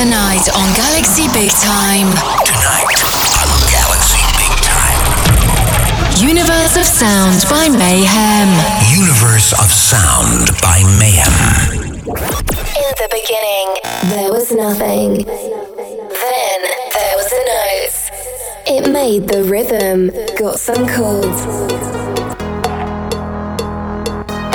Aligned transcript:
Tonight 0.00 0.48
on 0.56 0.74
Galaxy 0.76 1.28
Big 1.34 1.50
Time. 1.50 2.08
Tonight 2.48 3.04
on 3.44 3.60
Galaxy 3.68 4.24
Big 4.40 4.56
Time. 4.64 6.26
Universe 6.26 6.78
of 6.78 6.86
Sound 6.86 7.44
by 7.50 7.68
Mayhem. 7.68 8.48
Universe 8.96 9.52
of 9.52 9.70
Sound 9.70 10.56
by 10.62 10.80
Mayhem. 10.98 12.00
In 12.00 12.90
the 12.96 13.08
beginning, 13.12 13.68
there 14.16 14.32
was 14.32 14.50
nothing. 14.50 15.26
Then 15.26 16.60
there 16.94 17.16
was 17.18 17.30
a 17.30 17.42
note. 17.52 18.00
It 18.68 18.90
made 18.90 19.28
the 19.28 19.44
rhythm, 19.44 20.10
got 20.38 20.58
some 20.58 20.88
chords, 20.88 21.42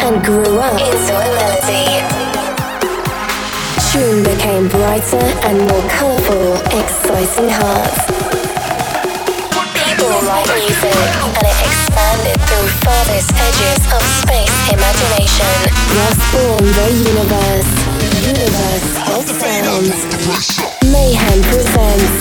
and 0.02 0.26
grew 0.26 0.58
up 0.58 0.82
into 0.82 1.14
a 1.14 1.30
melody 1.36 2.25
tune 3.96 4.24
became 4.24 4.68
brighter 4.68 5.28
and 5.48 5.56
more 5.68 5.86
colourful, 5.88 6.60
exciting 6.80 7.48
hearts. 7.48 8.04
People 9.72 10.12
write 10.28 10.50
music, 10.60 11.00
and 11.36 11.46
it 11.48 11.60
expanded 11.64 12.38
through 12.44 12.68
farthest 12.84 13.32
edges 13.32 13.82
of 13.96 14.04
space 14.20 14.56
imagination. 14.76 15.56
Thus 15.96 16.18
born 16.34 16.66
the 16.80 16.88
universe, 17.08 17.72
universe 18.36 18.92
of 19.16 19.24
sound. 19.40 19.88
Mayhem 20.92 21.40
presents 21.52 22.16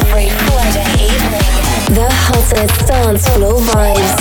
every 0.00 0.28
Friday 0.48 0.88
evening 1.12 1.52
the 1.92 2.08
hottest 2.24 2.86
dance 2.88 3.28
floor 3.34 3.60
vibes 3.68 4.12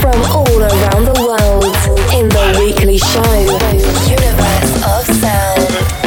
from 0.00 0.18
all 0.32 0.60
around 0.70 1.04
the 1.12 1.18
world 1.28 1.74
in 2.16 2.28
the 2.28 2.46
weekly 2.60 2.98
show, 2.98 3.36
Universe 4.08 4.72
of 4.92 5.04
Sound. 5.20 6.03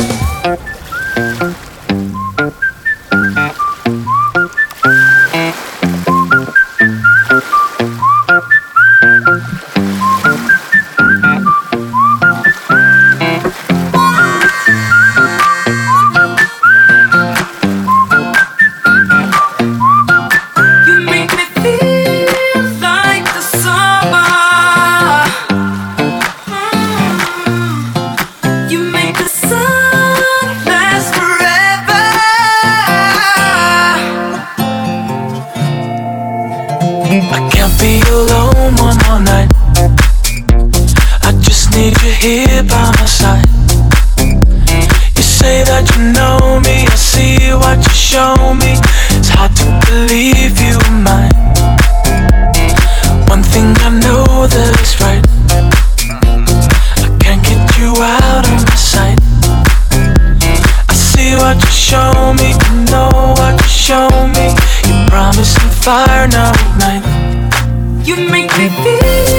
show 61.87 62.33
me, 62.33 62.49
you 62.51 62.83
know 62.91 63.33
what 63.37 63.61
you 63.61 63.67
show 63.69 64.09
me. 64.35 64.47
You 64.87 65.07
promise 65.07 65.55
me 65.63 65.69
fire, 65.69 66.27
now 66.27 66.51
ignite. 66.51 68.05
You 68.05 68.29
make 68.29 68.51
me 68.57 68.67
feel. 68.83 69.36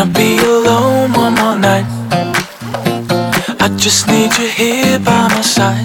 Can't 0.00 0.16
be 0.16 0.38
alone 0.38 1.12
one 1.12 1.34
more 1.34 1.58
night. 1.58 1.84
I 3.60 3.68
just 3.76 4.08
need 4.08 4.32
you 4.38 4.48
here 4.48 4.98
by 4.98 5.28
my 5.28 5.42
side. 5.42 5.84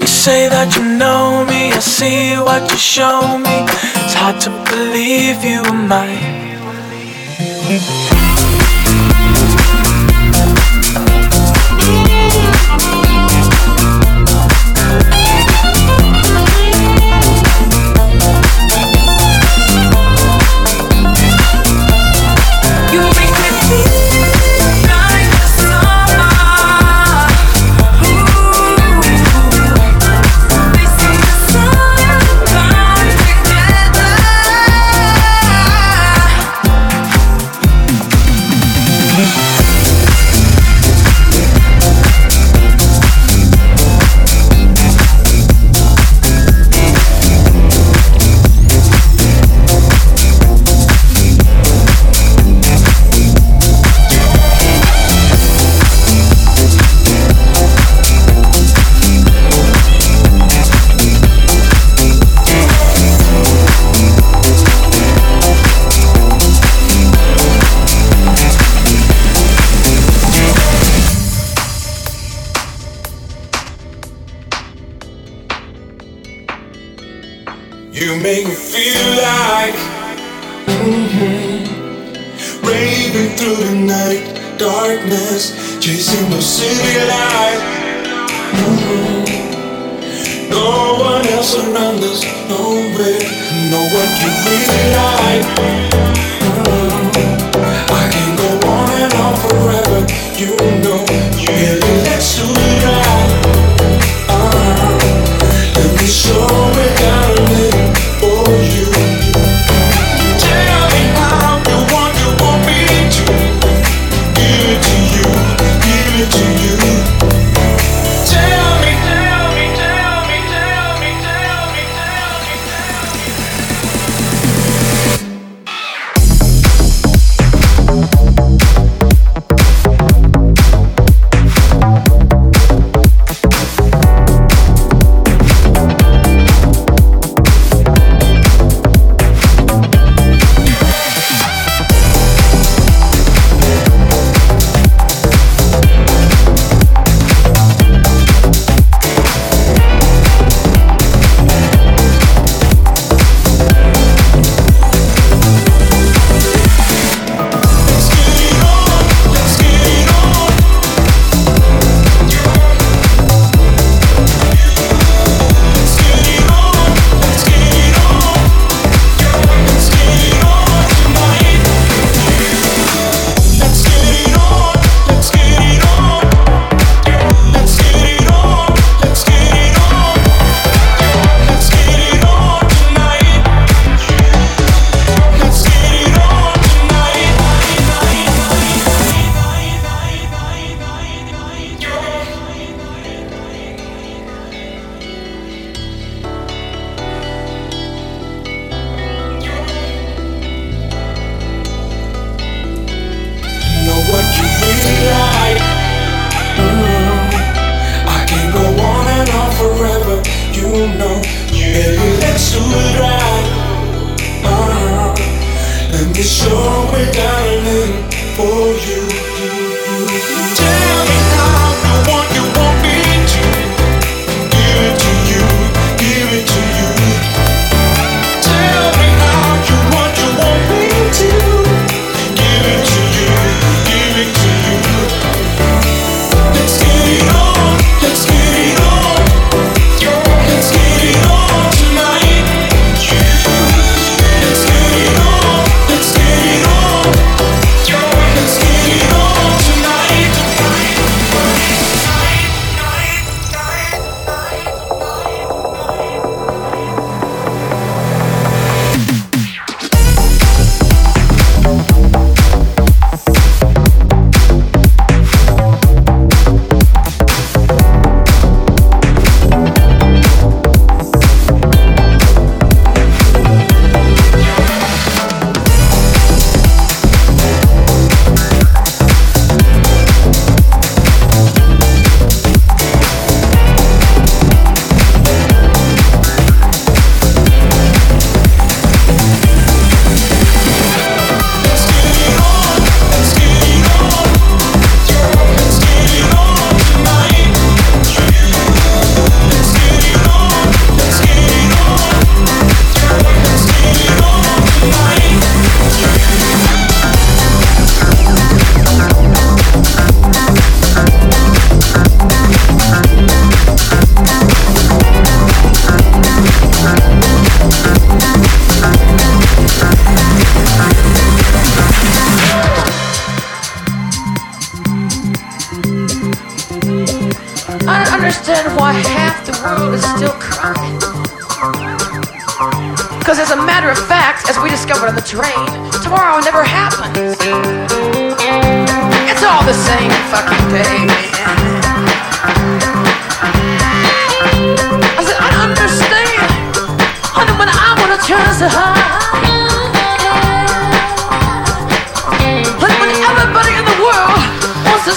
You 0.00 0.06
say 0.06 0.48
that 0.48 0.74
you 0.74 0.82
know 0.96 1.44
me, 1.44 1.72
I 1.72 1.78
see 1.80 2.36
what 2.36 2.62
you 2.70 2.78
show 2.78 3.36
me. 3.36 3.66
It's 4.02 4.14
hard 4.14 4.40
to 4.44 4.50
believe 4.64 5.44
you 5.44 5.60
were 5.60 5.76
mine. 5.76 6.48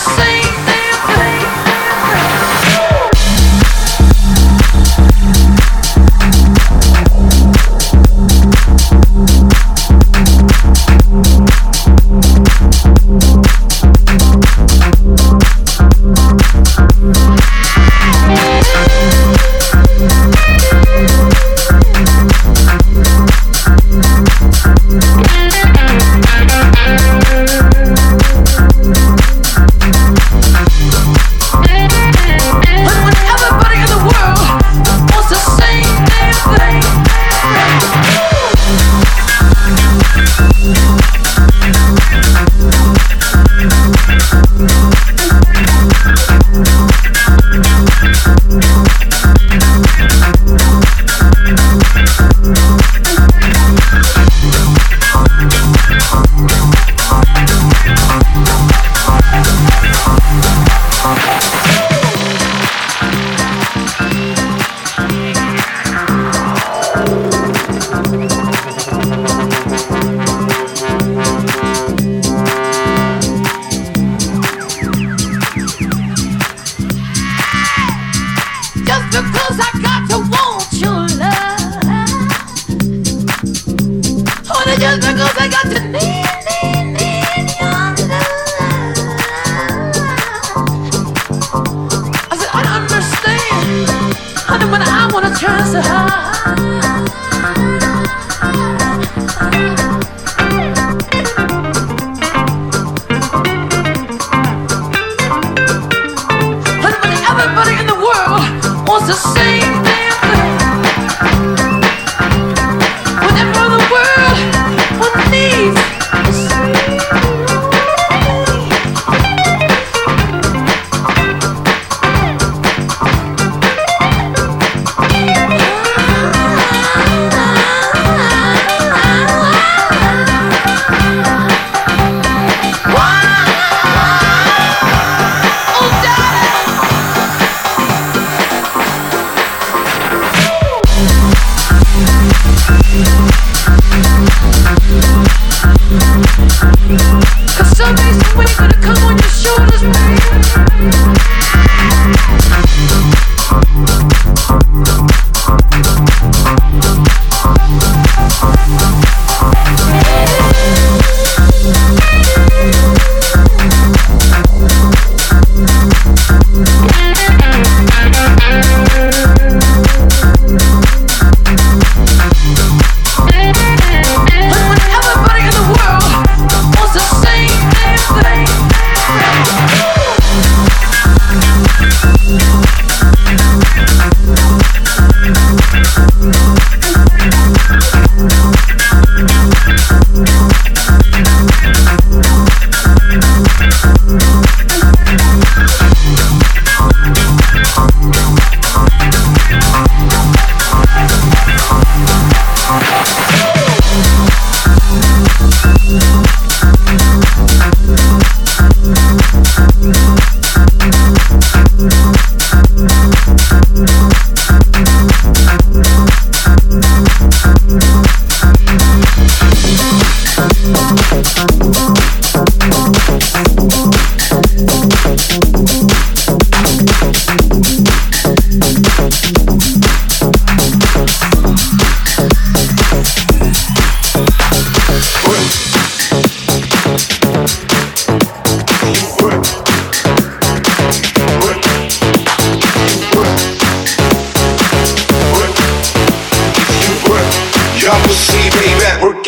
sing 0.01 0.50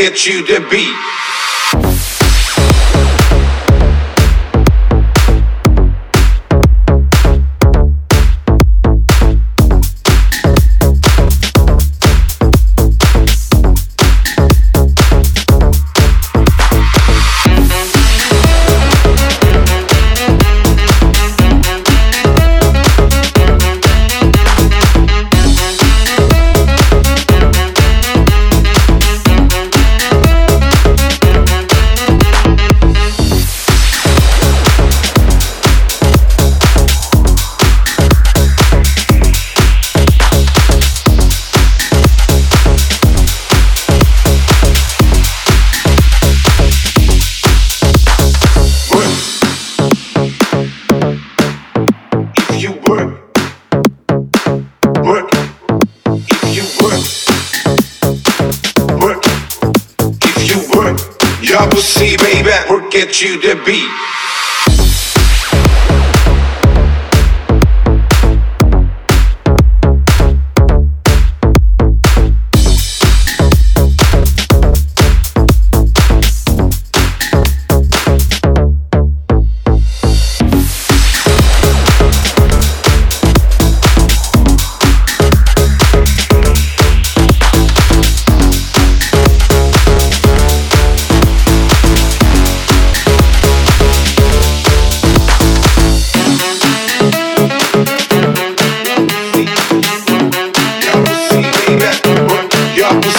get 0.04 0.28
you 0.28 0.46
the 0.46 0.60
beat. 0.70 1.13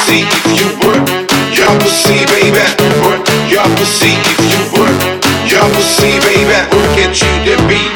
pussy 0.04 0.20
if 0.20 0.60
you 0.60 0.86
work 0.86 1.24
will 1.78 1.90
see, 1.90 2.24
baby. 2.26 2.60
Work 3.04 3.26
your 3.48 3.64
pussy 3.76 4.12
if 4.12 4.38
you 4.50 4.80
work 4.80 5.00
your 5.50 5.66
pussy, 5.74 6.20
baby. 6.20 6.58
Work 6.72 6.98
it 6.98 7.14
to 7.14 7.28
the 7.44 7.68
beat. 7.68 7.93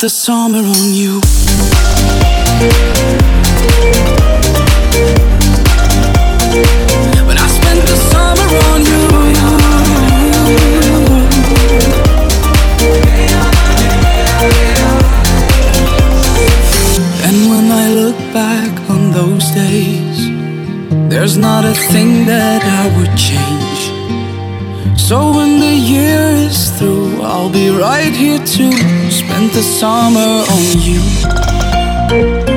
the 0.00 0.08
summer 0.08 0.58
on 0.58 0.94
you. 0.94 1.20
When 7.26 7.36
I 7.36 7.48
spent 7.58 7.80
the 7.92 7.96
summer 8.12 8.48
on 8.70 8.80
you. 8.90 9.02
And 17.26 17.36
when 17.50 17.72
I 17.72 17.88
look 17.94 18.18
back 18.32 18.90
on 18.90 19.10
those 19.10 19.50
days, 19.50 20.18
there's 21.10 21.36
not 21.36 21.64
a 21.64 21.74
thing 21.74 22.24
that 22.26 22.62
I 22.62 22.84
would 22.96 23.14
change. 23.16 23.80
So 24.98 25.32
when 25.36 25.60
the 25.60 25.74
year 25.74 26.20
is 26.46 26.57
I'll 27.30 27.50
be 27.50 27.68
right 27.68 28.10
here 28.10 28.38
to 28.38 28.72
spend 29.10 29.50
the 29.52 29.62
summer 29.62 30.44
on 30.48 30.80
you. 30.80 32.47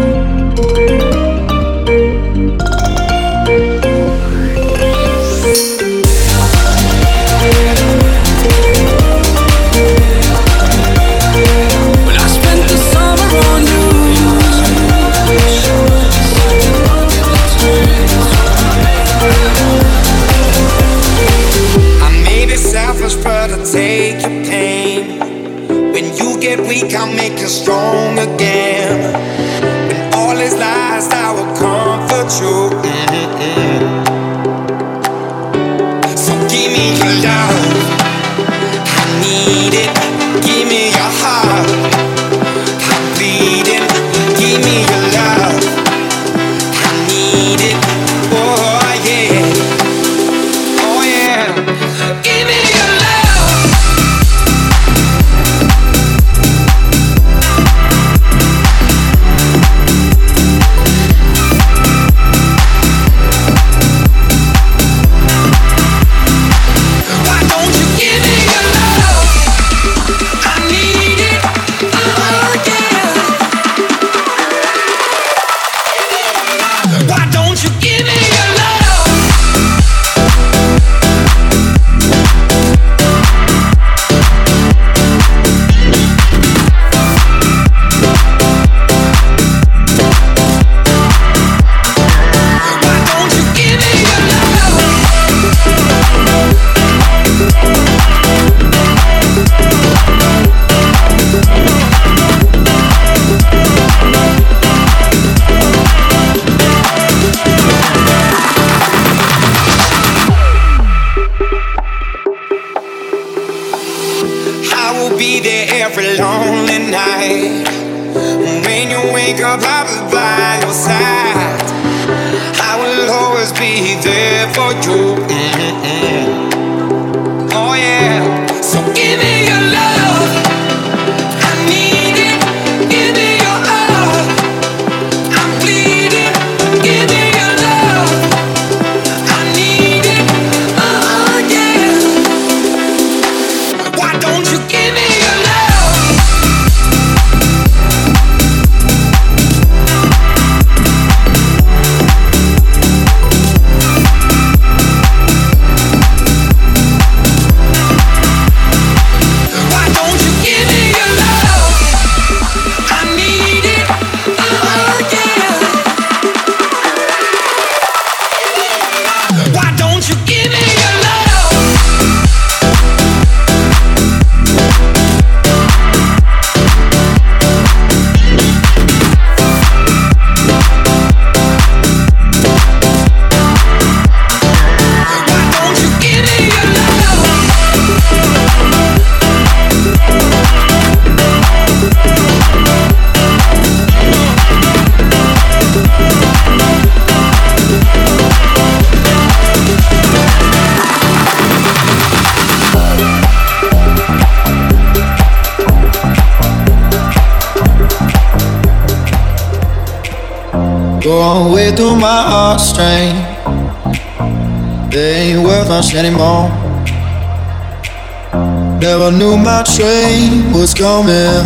Never 218.81 219.11
knew 219.11 219.37
my 219.37 219.61
train 219.61 220.51
was 220.53 220.73
coming. 220.73 221.43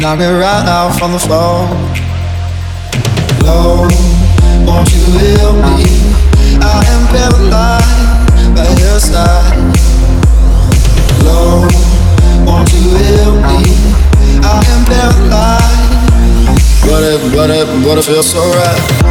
Knock 0.00 0.18
me 0.18 0.26
right 0.26 0.66
out 0.66 0.98
from 0.98 1.12
the 1.12 1.20
floor. 1.20 1.68
Lord, 3.46 3.92
won't 4.66 4.90
you 4.92 5.06
help 5.22 5.54
me? 5.78 5.86
I 6.60 6.82
am 6.94 7.06
paralyzed 7.14 8.56
by 8.56 8.66
your 8.82 8.98
side. 8.98 9.54
Lord, 11.22 11.72
won't 12.44 12.72
you 12.72 12.90
help 12.90 13.36
me? 13.46 13.70
I 14.42 14.66
am 14.66 14.82
paralyzed. 14.90 15.90
But 16.90 17.02
it, 17.04 17.20
but 17.32 17.50
it, 17.50 17.66
but 17.84 17.98
it 17.98 18.04
feels 18.04 18.28
so 18.28 18.42
right. 18.50 19.10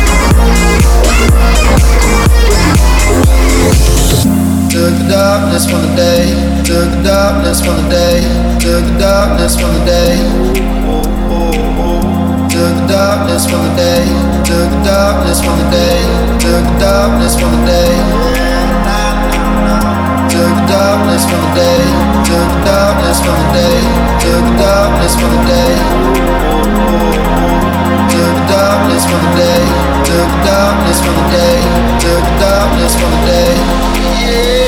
Took 4.81 4.97
the 4.97 5.09
darkness 5.13 5.69
from 5.69 5.81
the 5.85 5.93
day, 5.93 6.25
took 6.65 6.89
the 6.89 7.03
darkness 7.05 7.61
from 7.61 7.77
the 7.85 7.89
day, 7.93 8.17
took 8.57 8.81
the 8.81 8.97
darkness 8.97 9.53
from 9.53 9.77
the 9.77 9.85
day. 9.85 10.17
Took 12.49 12.73
the 12.81 12.87
darkness 12.89 13.45
from 13.45 13.61
the 13.61 13.73
day, 13.77 14.09
took 14.41 14.73
the 14.73 14.81
darkness 14.81 15.37
from 15.37 15.53
the 15.61 15.69
day, 15.69 16.01
took 16.41 16.65
the 16.65 16.77
darkness 16.81 17.37
from 17.37 17.51
the 17.53 17.61
day. 17.69 17.93
Took 20.33 20.49
the 20.49 20.65
darkness 20.65 21.29
from 21.29 21.41
the 21.45 21.53
day, 21.61 21.85
took 22.25 22.49
the 22.49 22.65
darkness 22.65 23.17
from 23.21 23.37
the 23.37 23.49
day, 23.53 23.77
took 24.17 24.41
the 24.49 24.55
darkness 24.65 25.13
from 25.13 25.29
the 25.29 25.41
day. 25.45 25.73
Took 28.09 28.33
the 28.33 28.45
darkness 28.49 29.03
from 29.05 29.21
the 29.29 29.33
day, 29.45 29.61
took 30.09 30.25
the 30.25 30.41
darkness 30.41 30.97
from 31.05 31.15
the 31.21 31.27
day, 31.37 31.57
took 32.01 32.23
the 32.25 32.33
darkness 32.41 32.93
from 32.97 33.11
the 33.13 33.21
day. 33.29 34.60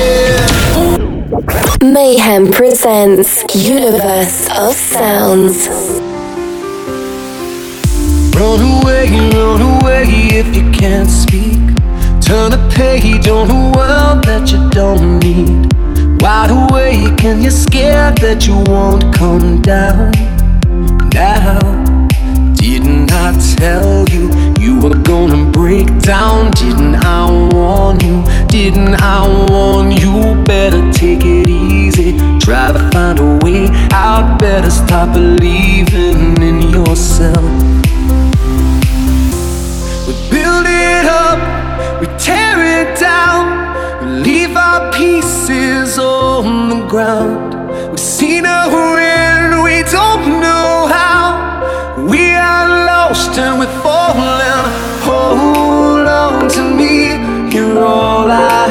Mayhem 1.82 2.52
presents 2.52 3.42
Universe 3.54 4.48
of 4.56 4.72
Sounds. 4.74 5.66
Run 8.36 8.60
away, 8.60 9.08
run 9.30 9.60
away 9.60 10.04
if 10.30 10.54
you 10.54 10.70
can't 10.70 11.10
speak. 11.10 11.58
Turn 12.22 12.52
a 12.52 12.70
page 12.70 13.26
on 13.26 13.50
a 13.50 13.76
world 13.76 14.24
that 14.24 14.52
you 14.52 14.70
don't 14.70 15.18
need. 15.18 15.72
Wide 16.22 16.50
awake 16.50 17.24
and 17.24 17.42
you're 17.42 17.50
scared 17.50 18.18
that 18.18 18.46
you 18.46 18.62
won't 18.68 19.12
come 19.12 19.60
down. 19.60 20.12
Now, 21.12 21.58
didn't 22.54 23.10
I 23.12 23.32
tell 23.56 24.08
you 24.08 24.14
you 24.14 24.43
were 24.84 25.02
gonna 25.02 25.50
break 25.50 25.86
down? 26.00 26.50
Didn't 26.50 26.96
I 26.96 27.24
warn 27.54 27.98
you? 28.00 28.22
Didn't 28.48 28.96
I 29.00 29.20
warn 29.48 29.90
you? 29.90 30.34
Better 30.44 30.82
take 30.92 31.24
it 31.24 31.48
easy. 31.48 32.12
Try 32.38 32.70
to 32.70 32.82
find 32.92 33.18
a 33.18 33.38
way 33.42 33.68
out. 33.92 34.38
Better 34.38 34.70
stop 34.70 35.14
believing 35.14 36.42
in 36.42 36.60
yourself. 36.76 37.44
We 40.06 40.12
build 40.30 40.66
it 40.68 41.06
up, 41.24 41.40
we 42.00 42.06
tear 42.18 42.56
it 42.78 42.98
down, 43.00 43.42
we 44.00 44.06
leave 44.28 44.54
our 44.54 44.92
pieces 44.92 45.98
on 45.98 46.68
the 46.68 46.86
ground. 46.86 47.54
We've 47.90 47.98
seen 47.98 48.44
a 48.44 48.68
we 49.64 49.82
don't 49.90 50.40
know 50.44 50.86
how. 50.92 52.04
We 52.06 52.32
are 52.34 52.68
lost 52.86 53.38
and 53.38 53.58
we're 53.58 53.80
me, 57.74 57.80
you're 57.80 58.63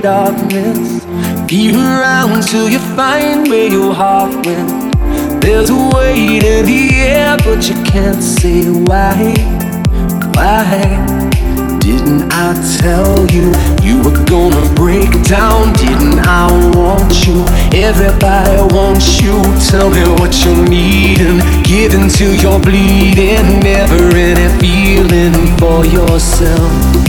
darkness. 0.00 1.04
Feel 1.48 1.76
around 1.76 2.42
till 2.42 2.68
you 2.68 2.78
find 2.96 3.48
where 3.48 3.68
your 3.68 3.92
heart 3.92 4.34
went. 4.46 4.90
There's 5.42 5.70
a 5.70 5.90
weight 5.94 6.42
in 6.42 6.66
the 6.66 6.90
air, 6.94 7.36
but 7.38 7.68
you 7.68 7.74
can't 7.84 8.22
say 8.22 8.64
why. 8.68 9.34
Why? 10.34 11.30
Didn't 11.80 12.30
I 12.32 12.54
tell 12.78 13.26
you 13.30 13.52
you 13.82 14.02
were 14.02 14.24
gonna 14.26 14.74
break 14.74 15.10
down? 15.24 15.72
Didn't 15.74 16.20
I 16.20 16.46
want 16.76 17.26
you? 17.26 17.44
Everybody 17.72 18.74
wants 18.74 19.20
you. 19.20 19.42
Tell 19.68 19.90
me 19.90 20.02
what 20.20 20.32
you're 20.44 20.68
needing. 20.68 21.40
Give 21.62 21.94
until 21.94 22.34
you're 22.34 22.60
bleeding. 22.60 23.60
Never 23.60 24.14
any 24.14 24.48
feeling 24.60 25.56
for 25.58 25.84
yourself. 25.84 26.99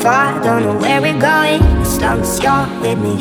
Far, 0.00 0.42
don't 0.42 0.62
know 0.62 0.76
where 0.78 1.02
we're 1.02 1.20
going, 1.20 1.60
as 1.84 2.00
long 2.00 2.20
as 2.20 2.42
you're 2.42 2.66
with 2.80 2.98
me. 2.98 3.16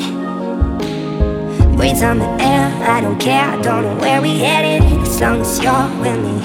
Breeze 1.75 2.01
on 2.01 2.19
the 2.19 2.29
air, 2.39 2.71
I 2.87 3.01
don't 3.01 3.19
care, 3.19 3.51
don't 3.61 3.83
know 3.83 3.95
where 3.99 4.21
we're 4.21 4.39
headed, 4.39 4.83
as 5.01 5.19
long 5.19 5.41
as 5.41 5.59
you're 5.61 5.89
with 5.99 6.19
me. 6.23 6.39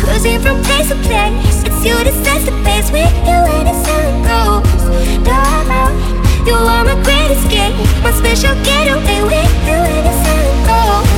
Cruising 0.00 0.40
from 0.40 0.62
place 0.62 0.88
to 0.88 0.96
place, 1.04 1.60
it's 1.68 1.84
you 1.84 1.92
that 1.92 2.16
sets 2.24 2.44
the 2.46 2.52
pace 2.64 2.90
with 2.90 3.12
you 3.28 3.36
when 3.48 3.64
the 3.68 3.76
sun 3.84 4.22
goes 4.32 5.24
down. 5.28 5.92
You 6.46 6.54
are 6.54 6.84
my 6.88 6.96
great 7.04 7.36
escape, 7.36 7.76
my 8.02 8.12
special 8.12 8.54
getaway 8.64 9.20
with 9.28 9.52
you 9.68 9.76
when 9.76 10.02
the 10.08 10.14
sun 10.24 10.44
goes. 10.64 11.08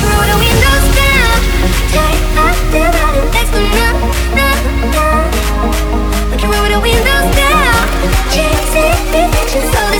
Through 0.00 0.24
the 0.28 0.36
windows 0.36 0.86
down, 1.00 1.38
take 1.96 2.20
up 2.44 2.56
the 2.72 3.11
reflections 9.54 9.74
of 9.74 9.91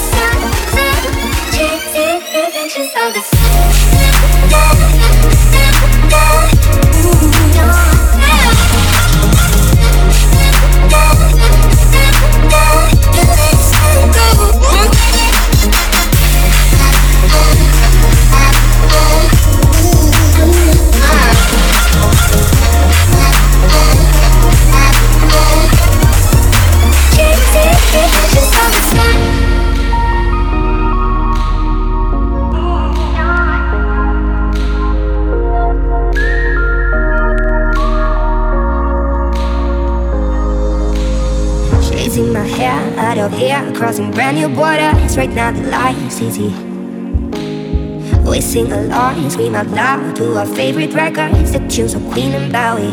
Right 45.22 45.34
now 45.36 45.52
the 45.52 45.62
life's 45.70 46.20
easy. 46.20 46.48
We 48.28 48.40
sing 48.40 48.72
along, 48.72 49.30
scream 49.30 49.54
out 49.54 49.68
loud 49.68 50.16
to 50.16 50.36
our 50.36 50.46
favorite 50.46 50.94
records, 50.94 51.52
the 51.52 51.60
tunes 51.68 51.94
of 51.94 52.02
Queen 52.10 52.32
and 52.32 52.50
Bowie. 52.50 52.90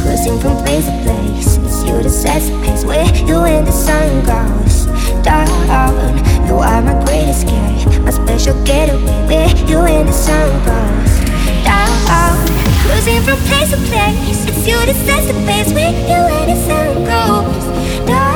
Cruising 0.00 0.40
from 0.40 0.56
place 0.64 0.86
to 0.86 0.96
place, 1.04 1.58
it's 1.60 1.84
you 1.84 2.00
that 2.00 2.08
sets 2.08 2.48
the 2.48 2.56
pace. 2.64 2.86
Where 2.86 3.04
you 3.28 3.42
when 3.42 3.66
the 3.66 3.70
sun 3.70 4.24
goes 4.24 4.86
down, 5.22 6.16
you 6.48 6.54
are 6.54 6.80
my 6.80 7.04
great 7.04 7.28
escape, 7.28 8.00
my 8.00 8.10
special 8.10 8.56
getaway. 8.64 9.26
Where 9.28 9.52
you 9.68 9.80
when 9.84 10.06
the 10.06 10.12
sun 10.12 10.48
goes 10.64 11.20
down, 11.68 12.48
cruising 12.80 13.20
from 13.28 13.36
place 13.44 13.72
to 13.72 13.78
place, 13.92 14.48
it's 14.48 14.66
you 14.66 14.78
that 14.88 14.96
sets 15.04 15.26
the 15.26 15.34
pace. 15.44 15.70
Where 15.76 15.92
you 15.92 16.20
when 16.32 16.48
the 16.48 16.56
sun 16.64 17.04
goes 17.04 18.08
down, 18.08 18.35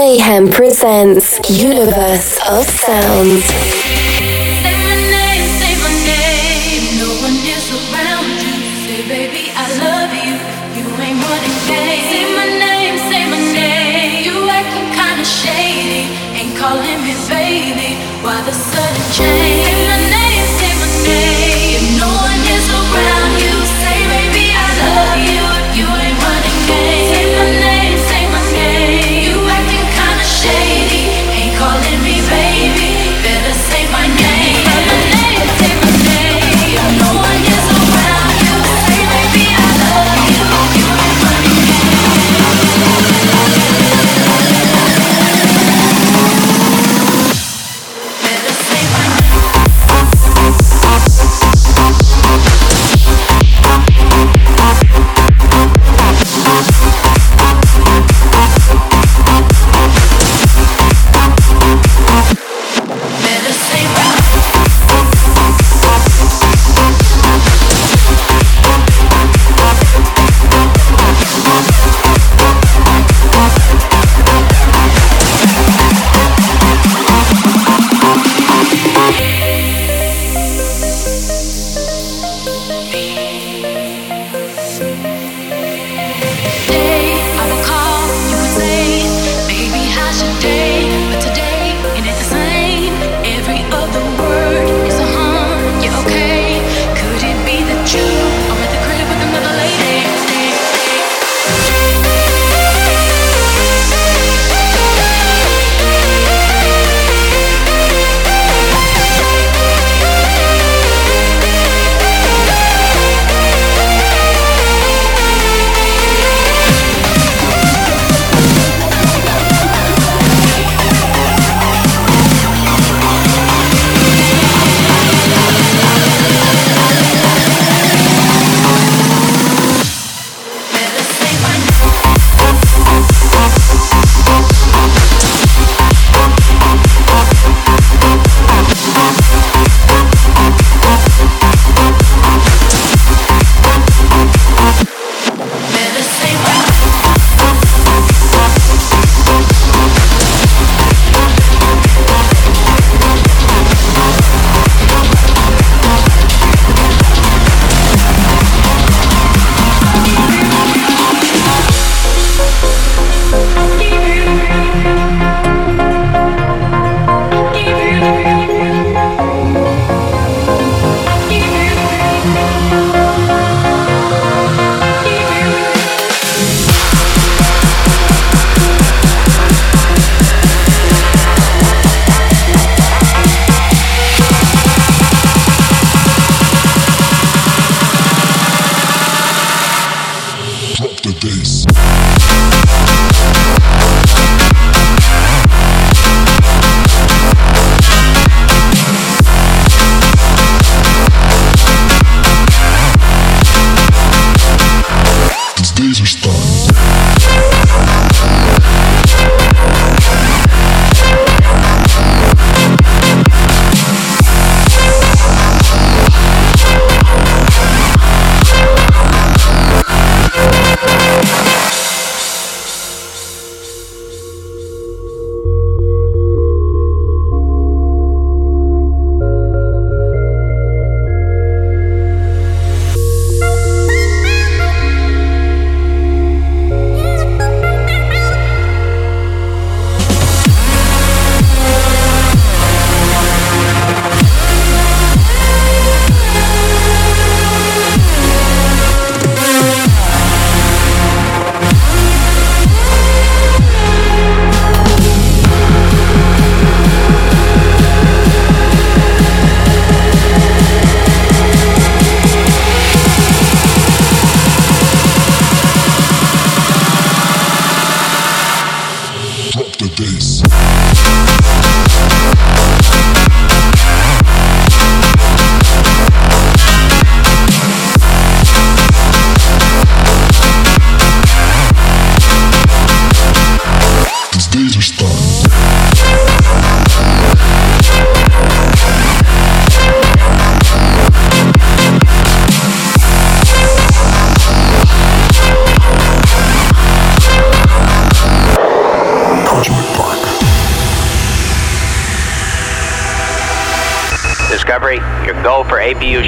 Mayhem 0.00 0.48
presents 0.50 1.38
Universe 1.62 2.38
of 2.48 2.64
Sound. 2.64 3.79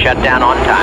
For 0.03 0.09
APU 0.09 0.15
shutdown 0.15 0.43
on 0.43 0.57
time. 0.65 0.82